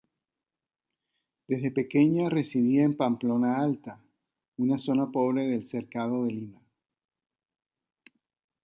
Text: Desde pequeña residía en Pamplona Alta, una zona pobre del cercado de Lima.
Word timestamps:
Desde 1.47 1.69
pequeña 1.69 2.27
residía 2.27 2.81
en 2.85 2.97
Pamplona 2.97 3.59
Alta, 3.61 3.99
una 4.57 4.79
zona 4.79 5.11
pobre 5.11 5.45
del 5.45 5.67
cercado 5.67 6.23
de 6.25 6.31
Lima. 6.31 6.59